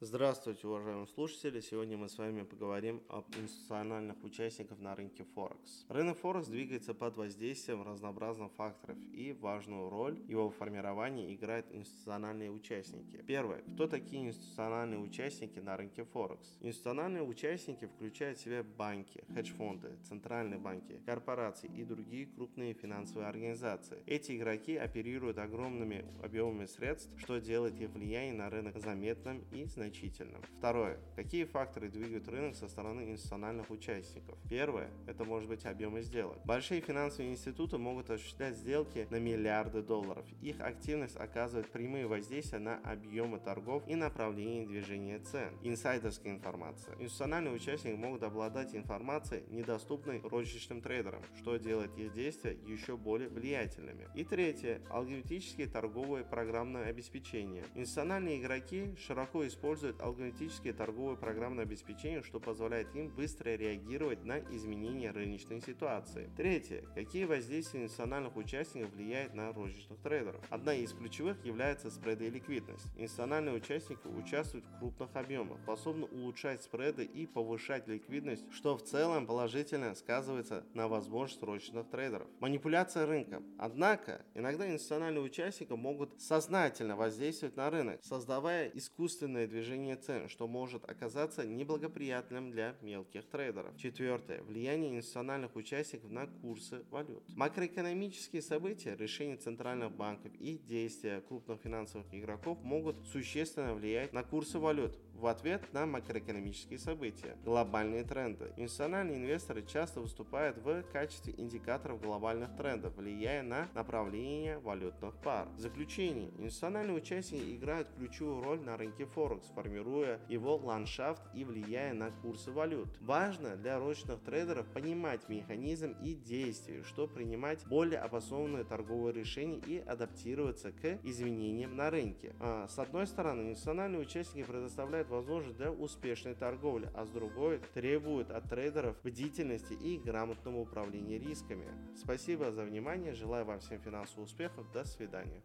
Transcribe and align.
Здравствуйте, 0.00 0.66
уважаемые 0.66 1.06
слушатели! 1.06 1.58
Сегодня 1.60 1.96
мы 1.96 2.10
с 2.10 2.18
вами 2.18 2.42
поговорим 2.42 3.02
об 3.08 3.34
институциональных 3.34 4.22
участниках 4.24 4.78
на 4.78 4.94
рынке 4.94 5.24
Форекс. 5.34 5.86
Рынок 5.88 6.18
Форекс 6.18 6.48
двигается 6.48 6.92
под 6.92 7.16
воздействием 7.16 7.82
разнообразных 7.82 8.52
факторов 8.52 8.98
и 9.14 9.32
важную 9.32 9.88
роль 9.88 10.20
его 10.28 10.50
формировании 10.50 11.34
играют 11.34 11.64
институциональные 11.72 12.50
участники. 12.50 13.24
Первое. 13.26 13.62
Кто 13.72 13.86
такие 13.86 14.28
институциональные 14.28 15.00
участники 15.00 15.60
на 15.60 15.78
рынке 15.78 16.04
Форекс? 16.04 16.58
Институциональные 16.60 17.22
участники 17.22 17.86
включают 17.86 18.36
в 18.36 18.42
себя 18.42 18.62
банки, 18.62 19.24
хедж-фонды, 19.32 19.96
центральные 20.06 20.58
банки, 20.58 21.00
корпорации 21.06 21.70
и 21.74 21.84
другие 21.84 22.26
крупные 22.26 22.74
финансовые 22.74 23.28
организации. 23.28 24.02
Эти 24.04 24.36
игроки 24.36 24.76
оперируют 24.76 25.38
огромными 25.38 26.04
объемами 26.22 26.66
средств, 26.66 27.10
что 27.16 27.40
делает 27.40 27.80
их 27.80 27.88
влияние 27.88 28.34
на 28.34 28.50
рынок 28.50 28.76
заметным 28.78 29.42
и 29.52 29.64
значительным 29.64 29.85
значительным. 29.86 30.42
Второе. 30.58 30.98
Какие 31.14 31.44
факторы 31.44 31.88
двигают 31.88 32.28
рынок 32.28 32.56
со 32.56 32.68
стороны 32.68 33.02
институциональных 33.10 33.70
участников? 33.70 34.36
Первое. 34.48 34.90
Это 35.06 35.24
может 35.24 35.48
быть 35.48 35.64
объемы 35.64 36.02
сделок. 36.02 36.38
Большие 36.44 36.80
финансовые 36.80 37.30
институты 37.30 37.78
могут 37.78 38.10
осуществлять 38.10 38.56
сделки 38.56 39.06
на 39.10 39.18
миллиарды 39.18 39.82
долларов. 39.82 40.26
Их 40.42 40.60
активность 40.60 41.16
оказывает 41.16 41.70
прямые 41.70 42.06
воздействия 42.06 42.58
на 42.58 42.78
объемы 42.78 43.38
торгов 43.38 43.82
и 43.86 43.94
направление 43.94 44.66
движения 44.66 45.18
цен. 45.20 45.50
Инсайдерская 45.62 46.32
информация. 46.32 46.94
Институциональные 46.94 47.54
участники 47.54 47.94
могут 47.94 48.22
обладать 48.22 48.74
информацией, 48.74 49.44
недоступной 49.48 50.20
розничным 50.24 50.80
трейдерам, 50.80 51.22
что 51.38 51.56
делает 51.56 51.96
их 51.96 52.12
действия 52.12 52.56
еще 52.66 52.96
более 52.96 53.28
влиятельными. 53.28 54.08
И 54.14 54.24
третье. 54.24 54.80
Алгоритмические 54.90 55.68
торговые 55.68 56.24
программное 56.24 56.86
обеспечение. 56.86 57.64
Институциональные 57.74 58.40
игроки 58.40 58.94
широко 58.98 59.46
используют 59.46 59.75
используют 59.76 60.00
алгоритмические 60.00 60.72
торговые 60.72 61.18
программное 61.18 61.64
обеспечение, 61.64 62.22
что 62.22 62.40
позволяет 62.40 62.94
им 62.94 63.08
быстро 63.08 63.50
реагировать 63.50 64.24
на 64.24 64.38
изменения 64.38 65.10
рыночной 65.10 65.60
ситуации. 65.60 66.30
Третье. 66.36 66.82
Какие 66.94 67.26
воздействия 67.26 67.82
институциональных 67.82 68.36
участников 68.36 68.90
влияют 68.92 69.34
на 69.34 69.52
розничных 69.52 69.98
трейдеров? 70.00 70.42
Одна 70.48 70.74
из 70.74 70.94
ключевых 70.94 71.44
является 71.44 71.90
спреды 71.90 72.26
и 72.26 72.30
ликвидность. 72.30 72.86
Институциональные 72.96 73.54
участники 73.54 74.06
участвуют 74.06 74.64
в 74.64 74.78
крупных 74.78 75.14
объемах, 75.14 75.58
способны 75.62 76.06
улучшать 76.06 76.62
спреды 76.62 77.04
и 77.04 77.26
повышать 77.26 77.86
ликвидность, 77.86 78.50
что 78.52 78.78
в 78.78 78.82
целом 78.82 79.26
положительно 79.26 79.94
сказывается 79.94 80.64
на 80.72 80.88
возможность 80.88 81.42
розничных 81.42 81.90
трейдеров. 81.90 82.28
Манипуляция 82.40 83.04
рынком. 83.06 83.44
Однако, 83.58 84.24
иногда 84.34 84.66
институциональные 84.66 85.22
участники 85.22 85.72
могут 85.72 86.18
сознательно 86.20 86.96
воздействовать 86.96 87.56
на 87.56 87.68
рынок, 87.68 88.00
создавая 88.02 88.70
искусственное 88.70 89.46
движение 89.46 89.65
движение 89.66 89.96
цен, 89.96 90.28
что 90.28 90.46
может 90.46 90.88
оказаться 90.88 91.44
неблагоприятным 91.44 92.52
для 92.52 92.76
мелких 92.82 93.24
трейдеров. 93.24 93.76
Четвертое. 93.76 94.42
Влияние 94.42 94.96
институциональных 94.96 95.56
участников 95.56 96.10
на 96.10 96.26
курсы 96.26 96.84
валют. 96.90 97.24
Макроэкономические 97.34 98.42
события, 98.42 98.96
решения 98.96 99.36
центральных 99.36 99.90
банков 99.90 100.32
и 100.38 100.58
действия 100.58 101.20
крупных 101.20 101.60
финансовых 101.60 102.06
игроков 102.12 102.62
могут 102.62 102.96
существенно 103.08 103.74
влиять 103.74 104.12
на 104.12 104.22
курсы 104.22 104.58
валют 104.60 104.96
в 105.18 105.26
ответ 105.26 105.62
на 105.72 105.86
макроэкономические 105.86 106.78
события. 106.78 107.36
Глобальные 107.44 108.04
тренды. 108.04 108.52
Институциональные 108.56 109.18
инвесторы 109.18 109.62
часто 109.62 110.00
выступают 110.00 110.58
в 110.58 110.82
качестве 110.92 111.34
индикаторов 111.36 112.00
глобальных 112.00 112.54
трендов, 112.56 112.96
влияя 112.96 113.42
на 113.42 113.68
направление 113.74 114.58
валютных 114.58 115.14
пар. 115.16 115.48
Заключение. 115.56 116.30
Институциональные 116.38 116.96
участники 116.96 117.56
играют 117.56 117.88
ключевую 117.96 118.42
роль 118.42 118.60
на 118.60 118.76
рынке 118.76 119.06
Форекс, 119.06 119.48
формируя 119.54 120.20
его 120.28 120.56
ландшафт 120.56 121.22
и 121.34 121.44
влияя 121.44 121.94
на 121.94 122.10
курсы 122.10 122.50
валют. 122.50 122.88
Важно 123.00 123.56
для 123.56 123.78
ручных 123.78 124.20
трейдеров 124.20 124.66
понимать 124.68 125.28
механизм 125.28 125.94
и 126.02 126.14
действия, 126.14 126.82
чтобы 126.82 127.14
принимать 127.14 127.66
более 127.66 128.00
обоснованные 128.00 128.64
торговые 128.64 129.14
решения 129.14 129.60
и 129.66 129.78
адаптироваться 129.78 130.72
к 130.72 130.98
изменениям 131.02 131.76
на 131.76 131.90
рынке. 131.90 132.34
А, 132.40 132.68
с 132.68 132.78
одной 132.78 133.06
стороны, 133.06 133.50
институциональные 133.50 134.02
участники 134.02 134.44
предоставляют 134.44 135.05
возможность 135.08 135.56
для 135.56 135.70
успешной 135.70 136.34
торговли, 136.34 136.90
а 136.94 137.04
с 137.04 137.10
другой 137.10 137.60
требуют 137.74 138.30
от 138.30 138.48
трейдеров 138.48 138.96
бдительности 139.02 139.72
и 139.74 139.98
грамотного 139.98 140.58
управления 140.58 141.18
рисками. 141.18 141.66
Спасибо 141.96 142.52
за 142.52 142.64
внимание, 142.64 143.12
желаю 143.12 143.44
вам 143.44 143.60
всем 143.60 143.80
финансовых 143.80 144.26
успехов, 144.26 144.70
до 144.72 144.84
свидания. 144.84 145.42